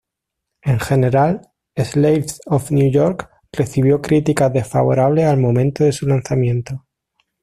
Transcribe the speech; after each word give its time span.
En 0.63 0.79
general, 0.79 1.41
"Slaves 1.77 2.41
of 2.47 2.71
New 2.71 2.89
York" 2.91 3.29
recibió 3.51 4.01
críticas 4.01 4.51
desfavorables 4.51 5.25
al 5.25 5.37
momento 5.37 5.83
de 5.83 5.91
su 5.91 6.07
lanzamiento. 6.07 6.87